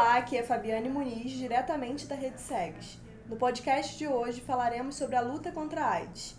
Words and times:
Olá, 0.00 0.18
aqui 0.18 0.36
é 0.36 0.44
Fabiane 0.44 0.88
Muniz, 0.88 1.32
diretamente 1.32 2.06
da 2.06 2.14
Rede 2.14 2.40
SEGS. 2.40 3.00
No 3.28 3.34
podcast 3.34 3.98
de 3.98 4.06
hoje 4.06 4.40
falaremos 4.40 4.94
sobre 4.94 5.16
a 5.16 5.20
luta 5.20 5.50
contra 5.50 5.82
a 5.82 5.90
AIDS. 5.94 6.36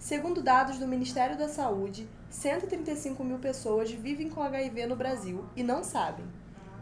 Segundo 0.00 0.42
dados 0.42 0.80
do 0.80 0.88
Ministério 0.88 1.38
da 1.38 1.48
Saúde, 1.48 2.08
135 2.30 3.22
mil 3.22 3.38
pessoas 3.38 3.92
vivem 3.92 4.28
com 4.28 4.42
HIV 4.42 4.86
no 4.86 4.96
Brasil 4.96 5.44
e 5.54 5.62
não 5.62 5.84
sabem. 5.84 6.26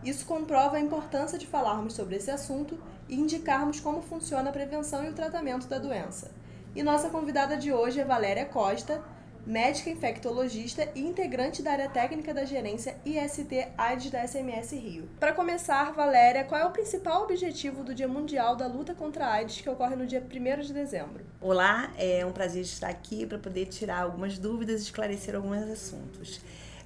Isso 0.03 0.25
comprova 0.25 0.79
a 0.79 0.81
importância 0.81 1.39
de 1.39 1.47
falarmos 1.47 1.93
sobre 1.93 2.17
esse 2.17 2.31
assunto 2.31 2.79
e 3.13 3.15
indicarmos 3.15 3.79
como 3.79 4.01
funciona 4.01 4.49
a 4.49 4.53
prevenção 4.53 5.05
e 5.05 5.11
o 5.11 5.13
tratamento 5.13 5.67
da 5.67 5.79
doença. 5.79 6.31
E 6.75 6.83
nossa 6.83 7.11
convidada 7.11 7.59
de 7.59 7.71
hoje 7.71 8.01
é 8.01 8.05
Valéria 8.07 8.47
Costa, 8.47 9.05
médica 9.47 9.91
infectologista 9.91 10.89
e 10.95 11.03
integrante 11.03 11.63
da 11.63 11.73
área 11.73 11.91
técnica 11.91 12.33
da 12.33 12.47
gerência 12.47 12.97
IST 13.05 13.69
AIDS 13.77 14.11
da 14.11 14.27
SMS 14.27 14.73
Rio. 14.73 15.11
Para 15.21 15.35
começar, 15.35 15.93
Valéria, 15.93 16.45
qual 16.45 16.59
é 16.59 16.65
o 16.65 16.71
principal 16.71 17.25
objetivo 17.25 17.85
do 17.85 17.95
Dia 17.95 18.09
Mundial 18.09 18.57
da 18.57 18.67
Luta 18.67 18.95
contra 18.95 19.27
a 19.27 19.33
AIDS 19.35 19.61
que 19.61 19.69
ocorre 19.69 19.95
no 19.95 20.07
dia 20.07 20.25
1 20.25 20.63
de 20.63 20.73
dezembro? 20.73 21.23
Olá, 21.39 21.93
é 21.99 22.25
um 22.25 22.33
prazer 22.33 22.63
estar 22.63 22.89
aqui 22.89 23.27
para 23.27 23.39
poder 23.39 23.67
tirar 23.67 24.01
algumas 24.01 24.39
dúvidas 24.39 24.81
e 24.81 24.85
esclarecer 24.85 25.35
alguns 25.35 25.59
assuntos. 25.71 26.41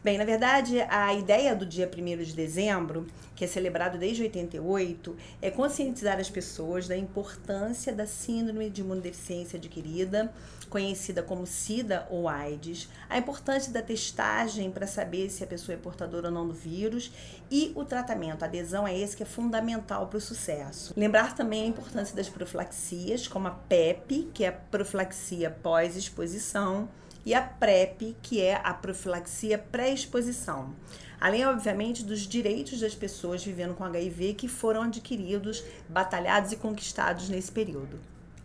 Bem, 0.06 0.18
na 0.18 0.24
verdade, 0.24 0.80
a 0.82 1.12
ideia 1.14 1.52
do 1.52 1.66
dia 1.66 1.90
1 1.92 2.22
de 2.22 2.32
dezembro, 2.32 3.08
que 3.34 3.44
é 3.44 3.48
celebrado 3.48 3.98
desde 3.98 4.22
88, 4.22 5.16
é 5.42 5.50
conscientizar 5.50 6.20
as 6.20 6.30
pessoas 6.30 6.86
da 6.86 6.96
importância 6.96 7.92
da 7.92 8.06
síndrome 8.06 8.70
de 8.70 8.82
imunodeficiência 8.82 9.56
adquirida, 9.56 10.32
conhecida 10.70 11.24
como 11.24 11.44
SIDA 11.44 12.06
ou 12.08 12.28
AIDS, 12.28 12.88
a 13.10 13.18
importância 13.18 13.72
da 13.72 13.82
testagem 13.82 14.70
para 14.70 14.86
saber 14.86 15.28
se 15.28 15.42
a 15.42 15.46
pessoa 15.48 15.74
é 15.74 15.76
portadora 15.76 16.28
ou 16.28 16.32
não 16.32 16.46
do 16.46 16.54
vírus 16.54 17.10
e 17.50 17.72
o 17.74 17.84
tratamento. 17.84 18.44
A 18.44 18.46
adesão 18.46 18.86
é 18.86 18.96
esse 18.96 19.16
que 19.16 19.24
é 19.24 19.26
fundamental 19.26 20.06
para 20.06 20.18
o 20.18 20.20
sucesso. 20.20 20.94
Lembrar 20.96 21.34
também 21.34 21.64
a 21.64 21.66
importância 21.66 22.14
das 22.14 22.28
profilaxias, 22.28 23.26
como 23.26 23.48
a 23.48 23.50
PEP, 23.50 24.30
que 24.32 24.44
é 24.44 24.48
a 24.50 24.52
profilaxia 24.52 25.50
pós-exposição 25.50 26.88
e 27.26 27.34
a 27.34 27.42
PrEP, 27.42 28.16
que 28.22 28.40
é 28.40 28.60
a 28.62 28.72
profilaxia 28.72 29.58
pré-exposição. 29.58 30.72
Além, 31.20 31.44
obviamente, 31.44 32.04
dos 32.04 32.20
direitos 32.20 32.80
das 32.80 32.94
pessoas 32.94 33.44
vivendo 33.44 33.74
com 33.74 33.82
HIV 33.82 34.34
que 34.34 34.46
foram 34.46 34.82
adquiridos, 34.82 35.64
batalhados 35.88 36.52
e 36.52 36.56
conquistados 36.56 37.28
nesse 37.28 37.50
período. 37.50 37.98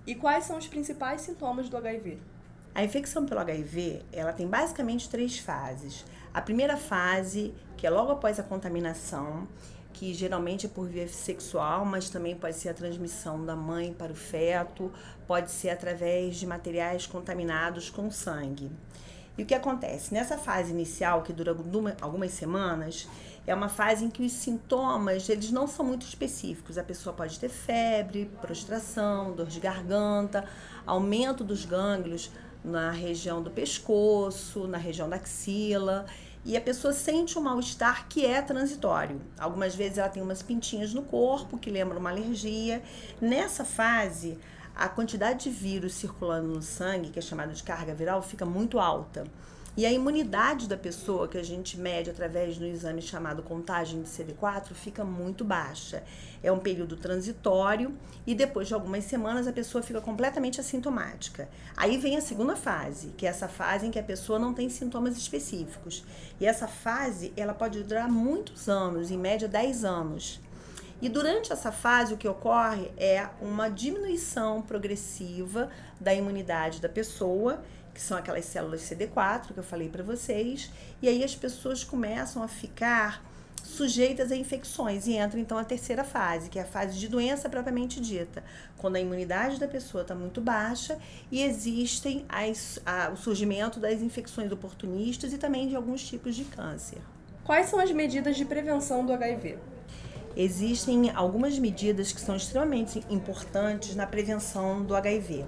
E 0.08 0.16
quais 0.16 0.46
são 0.46 0.58
os 0.58 0.66
principais 0.66 1.22
sintomas 1.22 1.70
do 1.70 1.78
HIV? 1.78 2.18
A 2.73 2.84
infecção 2.84 3.23
pelo 3.23 3.42
HIV, 3.42 4.02
ela 4.12 4.34
tem 4.34 4.48
basicamente 4.48 5.10
três 5.10 5.38
fases. 5.38 6.04
A 6.34 6.42
primeira 6.42 6.76
fase, 6.76 7.54
que 7.78 7.86
é 7.86 7.90
logo 7.90 8.12
após 8.14 8.40
a 8.40 8.44
contaminação, 8.44 9.48
que 9.94 10.14
geralmente 10.14 10.66
é 10.66 10.70
por 10.70 10.88
via 10.88 11.08
sexual, 11.08 11.86
mas 11.86 12.09
também 12.09 12.36
pode 12.36 12.56
ser 12.56 12.70
a 12.70 12.73
transmissão 12.73 13.45
da 13.45 13.56
mãe 13.56 13.94
para 13.94 14.11
o 14.11 14.16
feto, 14.16 14.92
pode 15.28 15.52
ser 15.52 15.70
através 15.70 16.38
de 16.38 16.45
materiais 16.45 17.06
contaminados 17.06 17.89
com 17.89 18.09
sangue. 18.09 18.72
E 19.38 19.44
o 19.44 19.45
que 19.45 19.56
acontece? 19.56 20.14
Nessa 20.14 20.38
fase 20.38 20.72
inicial, 20.72 21.23
que 21.23 21.31
dura 21.31 21.56
algumas 22.02 22.31
semanas, 22.31 23.08
é 23.48 23.56
uma 23.56 23.70
fase 23.70 24.06
em 24.06 24.09
que 24.09 24.23
os 24.23 24.31
sintomas 24.33 25.28
eles 25.30 25.52
não 25.52 25.67
são 25.67 25.86
muito 25.86 26.05
específicos. 26.05 26.78
A 26.78 26.83
pessoa 26.83 27.16
pode 27.16 27.39
ter 27.39 27.50
febre, 27.50 28.30
prostração, 28.42 29.33
dor 29.33 29.48
de 29.48 29.59
garganta, 29.59 30.45
aumento 30.86 31.44
dos 31.44 31.66
gânglios 31.66 32.30
na 32.64 32.92
região 32.92 33.42
do 33.42 33.50
pescoço, 33.50 34.67
na 34.67 34.78
região 34.78 35.09
da 35.09 35.16
axila 35.16 36.05
e 36.44 36.58
a 36.58 36.61
pessoa 36.61 36.92
sente 36.94 37.38
um 37.38 37.42
mal-estar 37.42 38.08
que 38.08 38.26
é 38.26 38.42
transitório. 38.42 39.21
Algumas 39.38 39.76
vezes 39.76 39.98
ela 39.98 40.10
tem 40.10 40.23
umas 40.23 40.42
pintinhas 40.42 40.93
no 40.93 41.04
corpo 41.04 41.58
que 41.58 41.70
lembram 41.70 41.99
uma 41.99 42.10
alergia. 42.10 42.82
Nessa 43.20 43.64
fase, 43.64 44.39
a 44.76 44.89
quantidade 44.89 45.43
de 45.43 45.49
vírus 45.52 45.93
circulando 45.93 46.48
no 46.48 46.61
sangue, 46.61 47.10
que 47.10 47.20
é 47.20 47.21
chamada 47.21 47.54
de 47.54 47.61
carga 47.61 47.93
viral, 47.93 48.21
fica 48.21 48.45
muito 48.45 48.80
alta. 48.80 49.23
E 49.76 49.86
a 49.86 49.92
imunidade 49.92 50.67
da 50.67 50.76
pessoa, 50.76 51.30
que 51.30 51.37
a 51.37 51.43
gente 51.43 51.80
mede 51.80 52.09
através 52.09 52.58
do 52.58 52.65
exame 52.65 53.02
chamado 53.02 53.42
contagem 53.42 54.02
de 54.02 54.09
CD4, 54.09 54.73
fica 54.73 55.05
muito 55.05 55.45
baixa. 55.45 56.04
É 56.43 56.52
um 56.52 56.59
período 56.59 56.98
transitório 56.98 57.98
e 58.27 58.36
depois 58.36 58.67
de 58.67 58.73
algumas 58.73 59.05
semanas 59.05 59.48
a 59.48 59.54
pessoa 59.54 59.81
fica 59.81 60.02
completamente 60.02 60.60
assintomática. 60.60 61.48
Aí 61.77 61.98
vem 61.98 62.17
a 62.17 62.21
segunda 62.21 62.54
fase, 62.54 63.14
que 63.15 63.26
é 63.26 63.30
essa 63.30 63.48
fase 63.48 63.87
em 63.87 63.92
que 63.92 63.99
a 63.99 64.04
pessoa 64.04 64.37
não 64.37 64.54
tem 64.54 64.67
sintomas 64.67 65.15
específicos. 65.15 66.04
E 66.37 66.45
essa 66.45 66.67
fase, 66.67 67.31
ela 67.37 67.54
pode 67.54 67.81
durar 67.81 68.11
muitos 68.11 68.67
anos, 68.67 69.10
em 69.10 69.17
média 69.17 69.48
10 69.48 69.86
anos. 69.86 70.42
E 71.02 71.08
durante 71.08 71.52
essa 71.52 71.71
fase, 71.71 72.14
o 72.14 72.17
que 72.17 72.27
ocorre 72.27 72.92
é 72.98 73.27
uma 73.42 73.70
diminuição 73.70 74.61
progressiva 74.61 75.70
da 75.99 76.14
imunidade 76.14 76.81
da 76.81 76.89
pessoa 76.89 77.64
que 77.94 78.02
são 78.02 78.18
aquelas 78.18 78.46
células 78.46 78.82
CD4 78.82 79.54
que 79.54 79.58
eu 79.60 79.64
falei 79.64 79.90
para 79.90 80.04
vocês, 80.04 80.72
e 81.02 81.08
aí 81.08 81.24
as 81.24 81.36
pessoas 81.36 81.84
começam 81.84 82.42
a 82.42 82.48
ficar 82.48 83.24
sujeitas 83.64 84.32
a 84.32 84.36
infecções 84.36 85.08
e 85.08 85.14
entra 85.14 85.40
então 85.40 85.58
a 85.58 85.64
terceira 85.64 86.04
fase, 86.04 86.50
que 86.50 86.60
é 86.60 86.64
a 86.64 86.66
fase 86.66 86.98
de 86.98 87.08
doença 87.08 87.48
propriamente 87.48 88.00
dita, 88.02 88.44
quando 88.78 88.96
a 88.96 89.00
imunidade 89.00 89.60
da 89.60 89.68
pessoa 89.68 90.02
está 90.02 90.16
muito 90.16 90.42
baixa 90.42 90.98
e 91.32 91.42
existem 91.42 92.26
as, 92.28 92.80
a, 92.86 93.10
o 93.12 93.18
surgimento 93.18 93.80
das 93.80 94.02
infecções 94.02 94.52
oportunistas 94.52 95.32
e 95.32 95.38
também 95.38 95.68
de 95.68 95.76
alguns 95.76 96.04
tipos 96.06 96.36
de 96.36 96.44
câncer. 96.46 97.00
Quais 97.44 97.70
são 97.70 97.80
as 97.80 97.92
medidas 97.92 98.36
de 98.36 98.46
prevenção 98.46 99.06
do 99.06 99.14
HIV? 99.14 99.58
existem 100.36 101.12
algumas 101.12 101.58
medidas 101.60 102.12
que 102.12 102.22
são 102.22 102.36
extremamente 102.36 103.04
importantes 103.10 103.96
na 103.96 104.06
prevenção 104.06 104.84
do 104.84 104.96
HIV. 104.96 105.46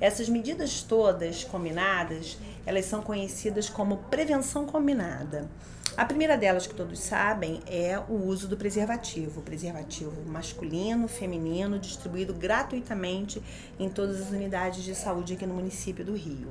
Essas 0.00 0.28
medidas 0.28 0.82
todas 0.82 1.44
combinadas, 1.44 2.36
elas 2.66 2.84
são 2.86 3.02
conhecidas 3.02 3.68
como 3.68 3.98
prevenção 4.10 4.66
combinada. 4.66 5.48
A 5.96 6.04
primeira 6.04 6.36
delas 6.36 6.66
que 6.66 6.74
todos 6.74 6.98
sabem 6.98 7.60
é 7.68 7.96
o 8.08 8.14
uso 8.14 8.48
do 8.48 8.56
preservativo, 8.56 9.42
preservativo 9.42 10.28
masculino, 10.28 11.06
feminino, 11.06 11.78
distribuído 11.78 12.34
gratuitamente 12.34 13.40
em 13.78 13.88
todas 13.88 14.20
as 14.20 14.30
unidades 14.30 14.82
de 14.82 14.92
saúde 14.92 15.34
aqui 15.34 15.46
no 15.46 15.54
município 15.54 16.04
do 16.04 16.14
Rio. 16.14 16.48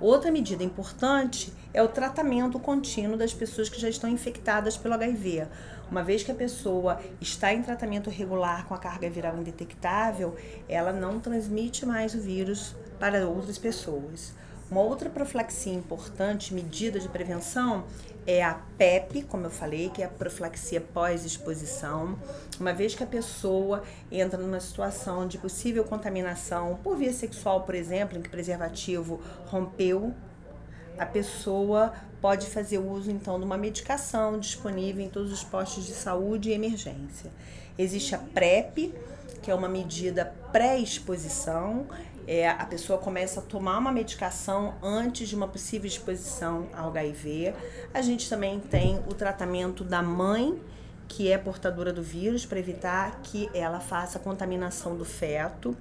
Outra 0.00 0.32
medida 0.32 0.64
importante 0.64 1.52
é 1.72 1.80
o 1.80 1.88
tratamento 1.88 2.58
contínuo 2.58 3.16
das 3.16 3.32
pessoas 3.32 3.68
que 3.68 3.80
já 3.80 3.88
estão 3.88 4.10
infectadas 4.10 4.76
pelo 4.76 4.94
HIV. 4.94 5.46
Uma 5.88 6.02
vez 6.02 6.24
que 6.24 6.32
a 6.32 6.34
pessoa 6.34 7.00
está 7.20 7.54
em 7.54 7.62
tratamento 7.62 8.10
regular 8.10 8.66
com 8.66 8.74
a 8.74 8.78
carga 8.78 9.08
viral 9.08 9.38
indetectável, 9.38 10.34
ela 10.68 10.92
não 10.92 11.20
transmite 11.20 11.86
mais 11.86 12.12
o 12.12 12.20
vírus 12.20 12.74
para 12.98 13.28
outras 13.28 13.56
pessoas. 13.56 14.34
Uma 14.70 14.80
outra 14.80 15.10
profilaxia 15.10 15.74
importante, 15.74 16.54
medida 16.54 16.98
de 16.98 17.08
prevenção, 17.08 17.84
é 18.26 18.42
a 18.42 18.54
PEP, 18.78 19.22
como 19.22 19.44
eu 19.44 19.50
falei, 19.50 19.90
que 19.90 20.02
é 20.02 20.06
a 20.06 20.08
profilaxia 20.08 20.80
pós-exposição. 20.80 22.18
Uma 22.58 22.72
vez 22.72 22.94
que 22.94 23.04
a 23.04 23.06
pessoa 23.06 23.82
entra 24.10 24.38
numa 24.38 24.58
situação 24.60 25.28
de 25.28 25.36
possível 25.36 25.84
contaminação 25.84 26.78
por 26.82 26.96
via 26.96 27.12
sexual, 27.12 27.62
por 27.62 27.74
exemplo, 27.74 28.16
em 28.16 28.22
que 28.22 28.28
o 28.28 28.30
preservativo 28.30 29.20
rompeu, 29.46 30.14
a 30.96 31.04
pessoa 31.04 31.92
pode 32.20 32.46
fazer 32.46 32.78
uso 32.78 33.10
então 33.10 33.38
de 33.38 33.44
uma 33.44 33.58
medicação 33.58 34.38
disponível 34.38 35.04
em 35.04 35.10
todos 35.10 35.30
os 35.30 35.44
postos 35.44 35.84
de 35.84 35.92
saúde 35.92 36.48
e 36.48 36.52
emergência. 36.52 37.30
Existe 37.76 38.14
a 38.14 38.18
PrEP, 38.18 38.94
que 39.42 39.50
é 39.50 39.54
uma 39.54 39.68
medida 39.68 40.32
pré-exposição, 40.50 41.86
é, 42.26 42.48
a 42.48 42.64
pessoa 42.64 42.98
começa 42.98 43.40
a 43.40 43.42
tomar 43.42 43.78
uma 43.78 43.92
medicação 43.92 44.74
antes 44.82 45.28
de 45.28 45.34
uma 45.34 45.48
possível 45.48 45.86
exposição 45.86 46.68
ao 46.72 46.88
HIV. 46.88 47.54
A 47.92 48.02
gente 48.02 48.28
também 48.28 48.58
tem 48.60 48.98
o 49.08 49.14
tratamento 49.14 49.84
da 49.84 50.02
mãe 50.02 50.58
que 51.06 51.30
é 51.30 51.38
portadora 51.38 51.92
do 51.92 52.02
vírus 52.02 52.46
para 52.46 52.58
evitar 52.58 53.20
que 53.22 53.48
ela 53.54 53.78
faça 53.78 54.18
a 54.18 54.20
contaminação 54.20 54.96
do 54.96 55.04
feto. 55.04 55.76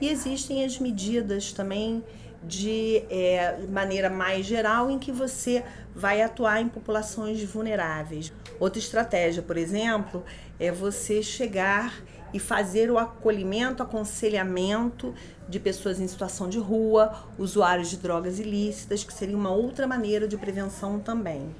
E 0.00 0.08
existem 0.08 0.64
as 0.64 0.78
medidas 0.78 1.52
também 1.52 2.04
de 2.42 3.02
é, 3.10 3.58
maneira 3.68 4.08
mais 4.08 4.46
geral 4.46 4.90
em 4.90 4.98
que 4.98 5.10
você 5.10 5.64
vai 5.94 6.22
atuar 6.22 6.60
em 6.60 6.68
populações 6.68 7.42
vulneráveis. 7.42 8.32
Outra 8.60 8.78
estratégia, 8.78 9.42
por 9.42 9.56
exemplo, 9.56 10.24
é 10.58 10.70
você 10.70 11.22
chegar 11.22 12.02
e 12.32 12.38
fazer 12.38 12.90
o 12.90 12.98
acolhimento, 12.98 13.82
aconselhamento 13.82 15.14
de 15.48 15.60
pessoas 15.60 16.00
em 16.00 16.08
situação 16.08 16.48
de 16.48 16.58
rua, 16.58 17.14
usuários 17.38 17.88
de 17.88 17.96
drogas 17.96 18.38
ilícitas, 18.38 19.04
que 19.04 19.12
seria 19.12 19.36
uma 19.36 19.50
outra 19.50 19.86
maneira 19.86 20.26
de 20.26 20.36
prevenção 20.36 20.98
também. 20.98 21.54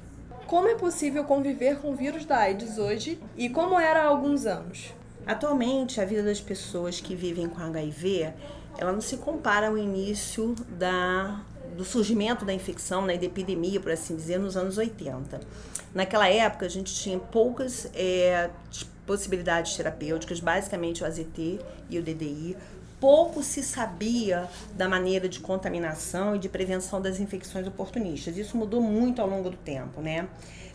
Como 0.45 0.67
é 0.67 0.75
possível 0.75 1.23
conviver 1.23 1.79
com 1.79 1.91
o 1.91 1.95
vírus 1.95 2.25
da 2.25 2.37
AIDS 2.37 2.77
hoje 2.77 3.19
e 3.35 3.49
como 3.49 3.79
era 3.79 4.03
há 4.03 4.05
alguns 4.05 4.45
anos? 4.45 4.93
Atualmente, 5.25 5.99
a 5.99 6.05
vida 6.05 6.23
das 6.23 6.39
pessoas 6.39 7.01
que 7.01 7.13
vivem 7.13 7.49
com 7.49 7.61
HIV, 7.61 8.33
ela 8.77 8.91
não 8.91 9.01
se 9.01 9.17
compara 9.17 9.67
ao 9.67 9.77
início 9.77 10.55
da, 10.69 11.41
do 11.75 11.83
surgimento 11.83 12.45
da 12.45 12.53
infecção, 12.53 13.05
né, 13.05 13.17
da 13.17 13.25
epidemia, 13.25 13.79
por 13.79 13.91
assim 13.91 14.15
dizer, 14.15 14.39
nos 14.39 14.55
anos 14.55 14.77
80. 14.77 15.39
Naquela 15.93 16.27
época, 16.27 16.65
a 16.65 16.69
gente 16.69 16.93
tinha 16.93 17.17
poucas 17.17 17.89
é, 17.93 18.49
possibilidades 19.05 19.75
terapêuticas, 19.75 20.39
basicamente 20.39 21.03
o 21.03 21.05
AZT 21.05 21.59
e 21.89 21.97
o 21.97 22.03
DDI. 22.03 22.57
Pouco 22.99 23.43
se 23.43 23.61
sabia 23.61 24.49
da 24.73 24.89
maneira 24.89 25.29
de 25.29 25.39
contaminação 25.39 26.35
e 26.35 26.39
de 26.39 26.49
prevenção 26.49 26.99
das 26.99 27.19
infecções 27.19 27.67
oportunistas. 27.67 28.37
Isso 28.37 28.57
mudou 28.57 28.81
muito 28.81 29.21
ao 29.21 29.29
longo 29.29 29.49
do 29.51 29.57
tempo, 29.57 30.01
né? 30.01 30.27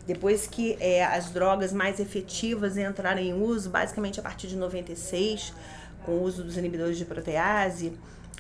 Depois 0.07 0.47
que 0.47 0.77
é, 0.81 1.05
as 1.05 1.31
drogas 1.31 1.73
mais 1.73 2.01
efetivas 2.01 2.77
entraram 2.77 3.21
em 3.21 3.33
uso, 3.33 3.71
basicamente 3.71 4.19
a 4.19 4.23
partir 4.23 4.49
de 4.49 4.57
96, 4.57 5.53
com 6.05 6.13
o 6.13 6.23
uso 6.23 6.43
dos 6.43 6.57
inibidores 6.57 6.99
de 6.99 7.05
protease, 7.05 7.93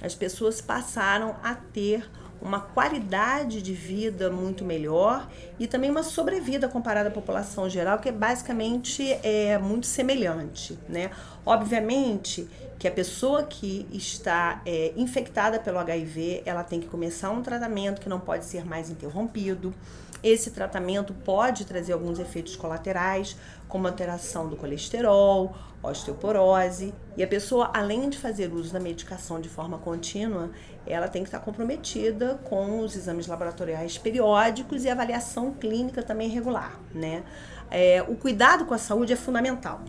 as 0.03 0.14
pessoas 0.14 0.61
passaram 0.61 1.37
a 1.43 1.55
ter 1.55 2.05
uma 2.43 2.61
qualidade 2.61 3.62
de 3.62 3.73
vida 3.73 4.29
muito 4.29 4.64
melhor 4.64 5.29
e 5.61 5.69
também 5.69 5.88
uma 5.88 6.03
sobrevida 6.03 6.69
comparada 6.69 7.09
à 7.09 7.12
população 7.12 7.70
geral, 7.70 8.00
que 8.00 8.09
é 8.09 8.12
basicamente 8.12 9.12
é 9.23 9.56
muito 9.59 9.87
semelhante, 9.87 10.76
né? 10.88 11.11
Obviamente 11.47 12.49
que 12.81 12.88
a 12.88 12.91
pessoa 12.91 13.44
que 13.44 13.87
está 13.93 14.61
é, 14.67 14.93
infectada 14.97 15.61
pelo 15.61 15.79
HIV, 15.79 16.43
ela 16.44 16.65
tem 16.65 16.81
que 16.81 16.88
começar 16.88 17.31
um 17.31 17.41
tratamento 17.41 18.00
que 18.00 18.08
não 18.08 18.19
pode 18.19 18.44
ser 18.44 18.67
mais 18.67 18.91
interrompido. 18.91 19.73
Esse 20.20 20.50
tratamento 20.50 21.15
pode 21.15 21.65
trazer 21.65 21.93
alguns 21.93 22.19
efeitos 22.19 22.56
colaterais, 22.56 23.37
como 23.69 23.87
alteração 23.87 24.49
do 24.49 24.56
colesterol, 24.56 25.55
osteoporose, 25.82 26.94
e 27.17 27.23
a 27.23 27.26
pessoa, 27.26 27.70
além 27.75 28.08
de 28.08 28.17
fazer 28.17 28.52
uso 28.52 28.73
da 28.73 28.81
medicação 28.81 29.40
de 29.40 29.49
forma 29.49 29.79
contínua, 29.79 30.50
ela 30.87 31.08
tem 31.08 31.23
que 31.23 31.29
estar 31.29 31.40
comprometida 31.40 32.40
com 32.44 32.81
os 32.81 32.96
exames 32.96 33.26
laboratoriais 33.26 33.99
periódicos 33.99 34.84
e 34.84 34.88
avaliação 34.88 35.52
clínica 35.52 36.02
também 36.02 36.29
regular, 36.29 36.79
né? 36.94 37.25
É, 37.70 38.02
o 38.02 38.14
cuidado 38.14 38.64
com 38.64 38.75
a 38.75 38.79
saúde 38.79 39.12
é 39.12 39.17
fundamental 39.17 39.81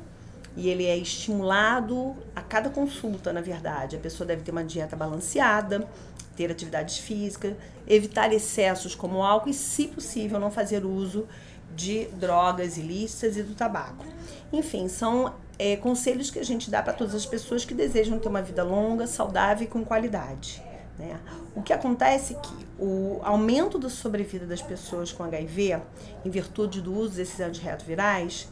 e 0.56 0.70
ele 0.70 0.86
é 0.86 0.96
estimulado 0.98 2.16
a 2.36 2.42
cada 2.42 2.70
consulta, 2.70 3.34
na 3.34 3.42
verdade. 3.42 3.96
A 3.96 4.00
pessoa 4.00 4.26
deve 4.26 4.44
ter 4.44 4.52
uma 4.52 4.64
dieta 4.64 4.96
balanceada, 4.96 5.88
ter 6.36 6.52
atividades 6.52 6.98
físicas, 6.98 7.56
evitar 7.88 8.32
excessos 8.34 8.96
como 8.96 9.24
álcool 9.24 9.50
e, 9.50 9.54
se 9.54 9.88
possível, 9.88 10.40
não 10.40 10.52
fazer 10.52 10.86
uso 10.86 11.28
de 11.76 12.06
drogas 12.08 12.78
ilícitas 12.78 13.38
e 13.38 13.44
do 13.44 13.56
tabaco. 13.56 14.06
Enfim, 14.52 14.88
são 14.88 15.34
é, 15.58 15.76
conselhos 15.76 16.30
que 16.30 16.40
a 16.40 16.46
gente 16.46 16.70
dá 16.70 16.82
para 16.82 16.94
todas 16.94 17.16
as 17.16 17.26
pessoas 17.26 17.66
que 17.66 17.74
desejam 17.74 18.20
ter 18.20 18.28
uma 18.28 18.42
vida 18.42 18.64
longa, 18.64 19.08
saudável 19.08 19.66
e 19.66 19.68
com 19.68 19.84
qualidade. 19.84 20.64
Né? 20.98 21.20
O 21.56 21.62
que 21.62 21.74
acontece 21.74 22.34
é 22.34 22.38
que 22.38 22.68
o 22.80 23.20
aumento 23.24 23.80
da 23.80 23.90
sobrevida 23.90 24.46
das 24.46 24.62
pessoas 24.62 25.12
com 25.12 25.24
HIV, 25.24 25.80
em 26.24 26.30
virtude 26.30 26.82
do 26.82 26.94
uso 26.94 27.16
desses 27.16 27.40
antirretrovirais, 27.40 28.48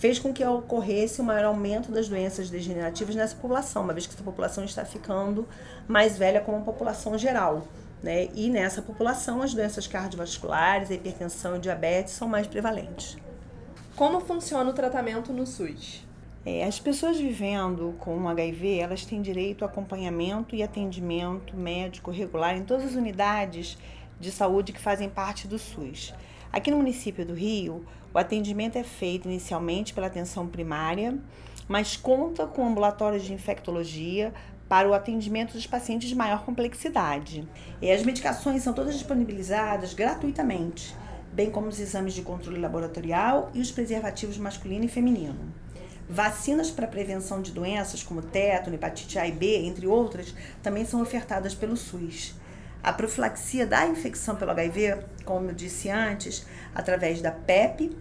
fez 0.00 0.18
com 0.18 0.32
que 0.32 0.42
ocorresse 0.42 1.20
um 1.20 1.24
maior 1.26 1.44
aumento 1.44 1.92
das 1.92 2.08
doenças 2.08 2.48
degenerativas 2.48 3.14
nessa 3.14 3.36
população, 3.36 3.82
uma 3.82 3.92
vez 3.92 4.06
que 4.06 4.14
essa 4.14 4.24
população 4.24 4.64
está 4.64 4.82
ficando 4.82 5.46
mais 5.86 6.16
velha 6.16 6.40
como 6.40 6.56
a 6.56 6.62
população 6.62 7.18
geral. 7.18 7.68
Né? 8.02 8.30
E 8.34 8.48
nessa 8.48 8.80
população, 8.80 9.42
as 9.42 9.52
doenças 9.52 9.86
cardiovasculares, 9.86 10.90
a 10.90 10.94
hipertensão 10.94 11.56
e 11.56 11.58
diabetes 11.58 12.14
são 12.14 12.26
mais 12.26 12.46
prevalentes. 12.46 13.18
Como 13.94 14.20
funciona 14.20 14.70
o 14.70 14.72
tratamento 14.72 15.34
no 15.34 15.46
SUS? 15.46 16.02
É, 16.46 16.64
as 16.64 16.80
pessoas 16.80 17.18
vivendo 17.18 17.94
com 17.98 18.26
HIV, 18.26 18.78
elas 18.78 19.04
têm 19.04 19.20
direito 19.20 19.66
a 19.66 19.68
acompanhamento 19.68 20.56
e 20.56 20.62
atendimento 20.62 21.54
médico 21.54 22.10
regular 22.10 22.56
em 22.56 22.64
todas 22.64 22.86
as 22.86 22.94
unidades 22.94 23.76
de 24.18 24.32
saúde 24.32 24.72
que 24.72 24.80
fazem 24.80 25.10
parte 25.10 25.46
do 25.46 25.58
SUS. 25.58 26.14
Aqui 26.52 26.68
no 26.68 26.78
município 26.78 27.24
do 27.24 27.32
Rio, 27.32 27.84
o 28.12 28.18
atendimento 28.18 28.76
é 28.76 28.82
feito 28.82 29.28
inicialmente 29.28 29.94
pela 29.94 30.08
atenção 30.08 30.48
primária, 30.48 31.16
mas 31.68 31.96
conta 31.96 32.44
com 32.44 32.66
ambulatórios 32.66 33.22
de 33.22 33.32
infectologia 33.32 34.34
para 34.68 34.88
o 34.88 34.92
atendimento 34.92 35.52
dos 35.52 35.66
pacientes 35.66 36.08
de 36.08 36.14
maior 36.16 36.44
complexidade. 36.44 37.48
E 37.80 37.88
as 37.88 38.02
medicações 38.02 38.64
são 38.64 38.72
todas 38.72 38.94
disponibilizadas 38.94 39.94
gratuitamente, 39.94 40.96
bem 41.32 41.50
como 41.50 41.68
os 41.68 41.78
exames 41.78 42.14
de 42.14 42.22
controle 42.22 42.58
laboratorial 42.58 43.50
e 43.54 43.60
os 43.60 43.70
preservativos 43.70 44.36
masculino 44.36 44.84
e 44.84 44.88
feminino. 44.88 45.54
Vacinas 46.08 46.68
para 46.68 46.88
prevenção 46.88 47.40
de 47.40 47.52
doenças 47.52 48.02
como 48.02 48.22
tétano, 48.22 48.74
hepatite 48.74 49.20
A 49.20 49.28
e 49.28 49.30
B, 49.30 49.58
entre 49.58 49.86
outras, 49.86 50.34
também 50.60 50.84
são 50.84 51.00
ofertadas 51.00 51.54
pelo 51.54 51.76
SUS. 51.76 52.34
A 52.82 52.92
profilaxia 52.92 53.66
da 53.66 53.86
infecção 53.86 54.36
pelo 54.36 54.50
HIV, 54.52 55.04
como 55.24 55.50
eu 55.50 55.54
disse 55.54 55.90
antes, 55.90 56.46
através 56.74 57.20
da 57.20 57.30
PEP, 57.30 57.96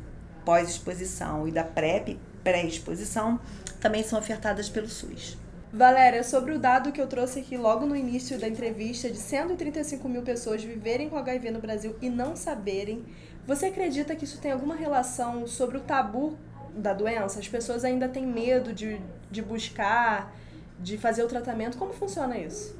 pós-exposição, 0.46 1.48
e 1.48 1.52
da 1.52 1.64
PrEP, 1.64 2.18
pré-exposição, 2.44 3.40
também 3.82 4.04
são 4.04 4.18
ofertadas 4.18 4.70
pelo 4.70 4.88
SUS. 4.88 5.38
Valéria, 5.72 6.24
sobre 6.24 6.54
o 6.54 6.60
dado 6.60 6.92
que 6.92 7.00
eu 7.00 7.06
trouxe 7.06 7.42
aqui 7.42 7.56
logo 7.56 7.86
no 7.86 7.96
início 7.96 8.40
da 8.40 8.48
entrevista 8.48 9.10
de 9.10 9.18
135 9.18 10.10
mil 10.10 10.24
pessoas 10.24 10.64
viverem 10.64 11.10
com 11.10 11.18
HIV 11.18 11.52
no 11.52 11.60
Brasil 11.60 11.96
e 12.02 12.10
não 12.10 12.36
saberem, 12.36 13.06
você 13.46 13.68
acredita 13.68 14.16
que 14.16 14.24
isso 14.24 14.40
tem 14.40 14.52
alguma 14.52 14.76
relação 14.76 15.46
sobre 15.46 15.78
o 15.78 15.82
tabu 15.82 16.38
da 16.74 16.94
doença? 16.94 17.40
As 17.40 17.48
pessoas 17.48 17.86
ainda 17.86 18.10
têm 18.10 18.26
medo 18.26 18.74
de, 18.74 19.00
de 19.30 19.42
buscar, 19.42 20.34
de 20.80 20.98
fazer 20.98 21.24
o 21.24 21.28
tratamento. 21.28 21.78
Como 21.78 21.94
funciona 21.94 22.38
isso? 22.38 22.76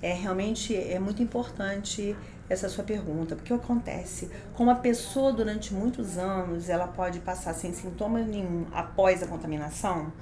É 0.00 0.12
realmente 0.12 0.76
é 0.76 0.98
muito 0.98 1.22
importante 1.22 2.16
essa 2.48 2.68
sua 2.68 2.84
pergunta, 2.84 3.36
porque 3.36 3.52
acontece? 3.52 4.30
Com 4.54 4.70
a 4.70 4.74
pessoa 4.74 5.32
durante 5.32 5.74
muitos 5.74 6.16
anos, 6.16 6.68
ela 6.68 6.86
pode 6.86 7.20
passar 7.20 7.52
sem 7.52 7.72
sintoma 7.72 8.20
nenhum 8.20 8.66
após 8.72 9.22
a 9.22 9.26
contaminação, 9.26 10.12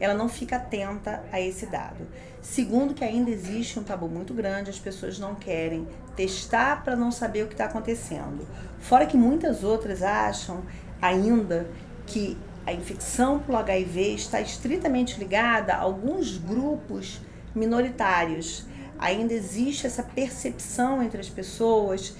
ela 0.00 0.14
não 0.14 0.28
fica 0.28 0.56
atenta 0.56 1.22
a 1.30 1.40
esse 1.40 1.66
dado. 1.66 2.06
Segundo, 2.40 2.94
que 2.94 3.04
ainda 3.04 3.30
existe 3.30 3.78
um 3.78 3.82
tabu 3.82 4.08
muito 4.08 4.34
grande, 4.34 4.70
as 4.70 4.78
pessoas 4.78 5.18
não 5.18 5.34
querem 5.34 5.86
testar 6.16 6.82
para 6.82 6.96
não 6.96 7.10
saber 7.12 7.44
o 7.44 7.46
que 7.46 7.54
está 7.54 7.66
acontecendo. 7.66 8.46
Fora 8.80 9.06
que 9.06 9.16
muitas 9.16 9.62
outras 9.62 10.02
acham 10.02 10.62
ainda 11.00 11.68
que 12.06 12.36
a 12.66 12.72
infecção 12.72 13.38
pelo 13.38 13.58
HIV 13.58 14.14
está 14.14 14.40
estritamente 14.40 15.18
ligada 15.18 15.74
a 15.74 15.80
alguns 15.80 16.38
grupos 16.38 17.20
minoritários 17.54 18.66
ainda 18.98 19.32
existe 19.32 19.86
essa 19.86 20.02
percepção 20.02 21.02
entre 21.02 21.20
as 21.20 21.28
pessoas 21.28 22.14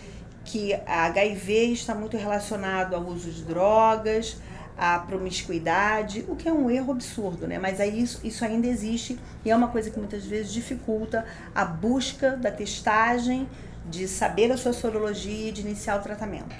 que 0.45 0.75
a 0.87 1.07
HIV 1.07 1.73
está 1.73 1.95
muito 1.95 2.17
relacionado 2.17 2.95
ao 2.95 3.03
uso 3.03 3.31
de 3.31 3.43
drogas, 3.43 4.37
à 4.77 4.99
promiscuidade, 4.99 6.25
o 6.29 6.37
que 6.37 6.49
é 6.49 6.53
um 6.53 6.71
erro 6.71 6.93
absurdo, 6.93 7.47
né? 7.47 7.59
Mas 7.59 7.81
aí 7.81 8.03
isso, 8.03 8.21
isso 8.25 8.45
ainda 8.45 8.67
existe 8.67 9.19
e 9.45 9.51
é 9.51 9.57
uma 9.57 9.69
coisa 9.69 9.91
que 9.91 9.99
muitas 9.99 10.27
vezes 10.27 10.53
dificulta 10.53 11.25
a 11.55 11.65
busca 11.65 12.37
da 12.37 12.51
testagem, 12.51 13.49
de 13.87 14.09
saber 14.09 14.51
a 14.51 14.57
sua 14.57 14.73
sorologia 14.73 15.51
e 15.51 15.53
de 15.53 15.61
iniciar 15.61 16.01
o 16.01 16.03
tratamento. 16.03 16.55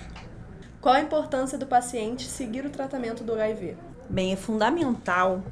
Qual 0.81 0.95
a 0.95 1.01
importância 1.01 1.57
do 1.57 1.67
paciente 1.67 2.29
seguir 2.29 2.67
o 2.67 2.71
tratamento 2.71 3.25
do 3.25 3.33
HIV? 3.33 3.77
Bem, 4.11 4.35
é 4.35 4.37
fundamental 4.37 5.43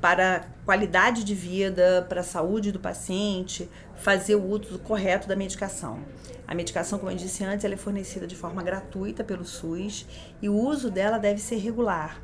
para 0.00 0.44
qualidade 0.70 1.24
de 1.24 1.34
vida, 1.34 2.06
para 2.08 2.20
a 2.20 2.22
saúde 2.22 2.70
do 2.70 2.78
paciente, 2.78 3.68
fazer 3.96 4.36
o 4.36 4.44
uso 4.44 4.78
correto 4.78 5.26
da 5.26 5.34
medicação. 5.34 5.98
A 6.46 6.54
medicação, 6.54 6.96
como 6.96 7.10
eu 7.10 7.16
disse 7.16 7.42
antes, 7.42 7.64
ela 7.64 7.74
é 7.74 7.76
fornecida 7.76 8.24
de 8.24 8.36
forma 8.36 8.62
gratuita 8.62 9.24
pelo 9.24 9.44
SUS 9.44 10.06
e 10.40 10.48
o 10.48 10.54
uso 10.54 10.88
dela 10.88 11.18
deve 11.18 11.40
ser 11.40 11.56
regular. 11.56 12.22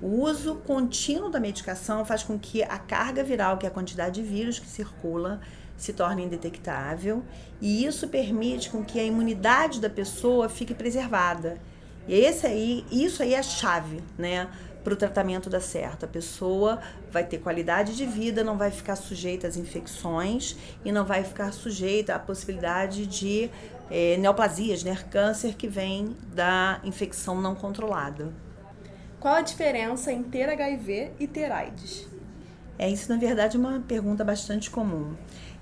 O 0.00 0.22
uso 0.22 0.54
contínuo 0.64 1.28
da 1.28 1.40
medicação 1.40 2.04
faz 2.04 2.22
com 2.22 2.38
que 2.38 2.62
a 2.62 2.78
carga 2.78 3.24
viral, 3.24 3.58
que 3.58 3.66
é 3.66 3.68
a 3.68 3.72
quantidade 3.72 4.22
de 4.22 4.28
vírus 4.28 4.60
que 4.60 4.68
circula, 4.68 5.40
se 5.76 5.92
torne 5.92 6.22
indetectável 6.22 7.24
e 7.60 7.84
isso 7.84 8.06
permite 8.06 8.70
com 8.70 8.84
que 8.84 9.00
a 9.00 9.04
imunidade 9.04 9.80
da 9.80 9.90
pessoa 9.90 10.48
fique 10.48 10.72
preservada. 10.72 11.58
E 12.08 12.14
esse 12.14 12.46
aí, 12.46 12.84
isso 12.90 13.22
aí 13.22 13.34
é 13.34 13.38
a 13.38 13.42
chave, 13.42 14.02
né? 14.18 14.48
para 14.82 14.92
o 14.92 14.96
tratamento 14.96 15.48
dar 15.48 15.60
certo. 15.60 16.04
A 16.04 16.08
pessoa 16.08 16.80
vai 17.10 17.24
ter 17.24 17.38
qualidade 17.38 17.96
de 17.96 18.04
vida, 18.04 18.42
não 18.42 18.58
vai 18.58 18.70
ficar 18.70 18.96
sujeita 18.96 19.46
às 19.46 19.56
infecções 19.56 20.56
e 20.84 20.92
não 20.92 21.04
vai 21.04 21.24
ficar 21.24 21.52
sujeita 21.52 22.14
à 22.14 22.18
possibilidade 22.18 23.06
de 23.06 23.50
é, 23.90 24.16
neoplasias, 24.16 24.82
né? 24.82 24.96
câncer 25.10 25.54
que 25.54 25.68
vem 25.68 26.16
da 26.34 26.80
infecção 26.84 27.40
não 27.40 27.54
controlada. 27.54 28.32
Qual 29.20 29.34
a 29.34 29.42
diferença 29.42 30.12
em 30.12 30.22
ter 30.22 30.48
HIV 30.48 31.12
e 31.20 31.26
ter 31.26 31.52
AIDS? 31.52 32.08
É 32.78 32.90
isso, 32.90 33.08
na 33.08 33.16
verdade, 33.16 33.56
é 33.56 33.60
uma 33.60 33.80
pergunta 33.86 34.24
bastante 34.24 34.68
comum. 34.68 35.14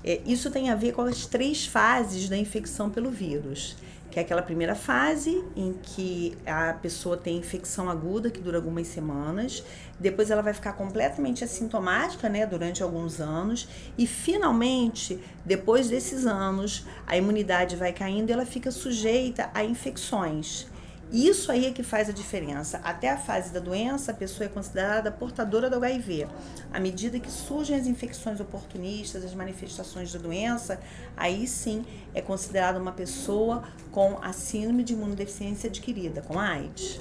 É, 0.02 0.20
isso 0.24 0.50
tem 0.50 0.70
a 0.70 0.74
ver 0.74 0.92
com 0.92 1.02
as 1.02 1.26
três 1.26 1.66
fases 1.66 2.28
da 2.28 2.36
infecção 2.38 2.88
pelo 2.88 3.10
vírus. 3.10 3.76
Que 4.10 4.18
é 4.18 4.22
aquela 4.22 4.42
primeira 4.42 4.74
fase 4.74 5.44
em 5.54 5.72
que 5.82 6.36
a 6.44 6.72
pessoa 6.72 7.16
tem 7.16 7.36
infecção 7.36 7.88
aguda 7.88 8.30
que 8.30 8.40
dura 8.40 8.58
algumas 8.58 8.88
semanas, 8.88 9.62
depois 9.98 10.30
ela 10.30 10.42
vai 10.42 10.52
ficar 10.52 10.72
completamente 10.72 11.44
assintomática, 11.44 12.28
né, 12.28 12.44
durante 12.44 12.82
alguns 12.82 13.20
anos, 13.20 13.68
e 13.96 14.06
finalmente, 14.06 15.18
depois 15.44 15.88
desses 15.88 16.26
anos, 16.26 16.84
a 17.06 17.16
imunidade 17.16 17.76
vai 17.76 17.92
caindo 17.92 18.30
e 18.30 18.32
ela 18.32 18.46
fica 18.46 18.70
sujeita 18.70 19.50
a 19.54 19.62
infecções. 19.62 20.66
Isso 21.12 21.50
aí 21.50 21.66
é 21.66 21.72
que 21.72 21.82
faz 21.82 22.08
a 22.08 22.12
diferença. 22.12 22.80
Até 22.84 23.10
a 23.10 23.16
fase 23.16 23.52
da 23.52 23.58
doença, 23.58 24.12
a 24.12 24.14
pessoa 24.14 24.46
é 24.46 24.48
considerada 24.48 25.10
portadora 25.10 25.68
do 25.68 25.76
HIV. 25.76 26.28
À 26.72 26.78
medida 26.78 27.18
que 27.18 27.30
surgem 27.30 27.74
as 27.74 27.86
infecções 27.88 28.38
oportunistas, 28.38 29.24
as 29.24 29.34
manifestações 29.34 30.12
da 30.12 30.20
doença, 30.20 30.80
aí 31.16 31.48
sim 31.48 31.84
é 32.14 32.22
considerada 32.22 32.78
uma 32.78 32.92
pessoa 32.92 33.64
com 33.90 34.18
a 34.22 34.32
síndrome 34.32 34.84
de 34.84 34.92
imunodeficiência 34.92 35.68
adquirida, 35.68 36.22
com 36.22 36.38
AIDS. 36.38 37.00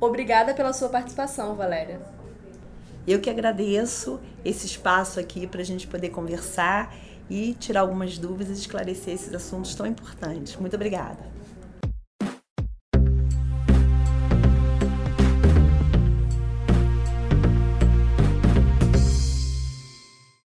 Obrigada 0.00 0.52
pela 0.52 0.72
sua 0.72 0.88
participação, 0.88 1.54
Valéria. 1.54 2.00
Eu 3.06 3.20
que 3.20 3.30
agradeço 3.30 4.18
esse 4.44 4.66
espaço 4.66 5.20
aqui 5.20 5.46
para 5.46 5.60
a 5.60 5.64
gente 5.64 5.86
poder 5.86 6.10
conversar 6.10 6.92
e 7.30 7.54
tirar 7.54 7.82
algumas 7.82 8.18
dúvidas 8.18 8.58
e 8.58 8.62
esclarecer 8.62 9.14
esses 9.14 9.32
assuntos 9.32 9.76
tão 9.76 9.86
importantes. 9.86 10.56
Muito 10.56 10.74
obrigada. 10.74 11.30